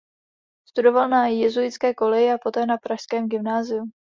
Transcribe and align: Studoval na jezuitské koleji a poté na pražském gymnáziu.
Studoval 0.67 1.09
na 1.09 1.27
jezuitské 1.27 1.93
koleji 1.93 2.31
a 2.31 2.37
poté 2.37 2.65
na 2.65 2.77
pražském 2.77 3.27
gymnáziu. 3.29 3.83